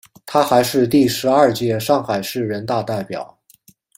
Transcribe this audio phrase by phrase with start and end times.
[0.25, 3.37] 她还是第十二届上海市人大代表。